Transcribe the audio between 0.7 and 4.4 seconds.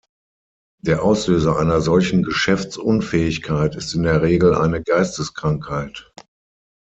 Der Auslöser einer solchen Geschäftsunfähigkeit ist in der